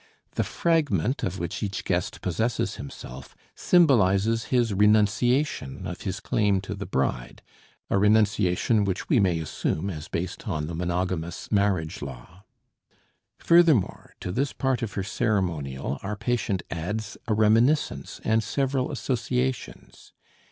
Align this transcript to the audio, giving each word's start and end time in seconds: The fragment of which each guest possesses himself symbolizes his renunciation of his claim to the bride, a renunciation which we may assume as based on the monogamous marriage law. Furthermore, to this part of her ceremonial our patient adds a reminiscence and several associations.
The 0.31 0.43
fragment 0.43 1.21
of 1.21 1.37
which 1.37 1.61
each 1.61 1.85
guest 1.85 2.21
possesses 2.23 2.77
himself 2.77 3.35
symbolizes 3.53 4.45
his 4.45 4.73
renunciation 4.73 5.85
of 5.85 6.01
his 6.01 6.19
claim 6.19 6.59
to 6.61 6.73
the 6.73 6.87
bride, 6.87 7.43
a 7.87 7.99
renunciation 7.99 8.83
which 8.83 9.09
we 9.09 9.19
may 9.19 9.37
assume 9.37 9.91
as 9.91 10.07
based 10.07 10.47
on 10.47 10.65
the 10.65 10.73
monogamous 10.73 11.51
marriage 11.51 12.01
law. 12.01 12.43
Furthermore, 13.37 14.15
to 14.21 14.31
this 14.31 14.53
part 14.53 14.81
of 14.81 14.93
her 14.93 15.03
ceremonial 15.03 15.99
our 16.01 16.15
patient 16.15 16.63
adds 16.71 17.15
a 17.27 17.35
reminiscence 17.35 18.19
and 18.23 18.43
several 18.43 18.89
associations. 18.91 20.13